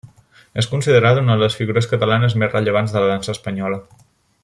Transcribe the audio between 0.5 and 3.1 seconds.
És considerada una de les figures catalanes més rellevants de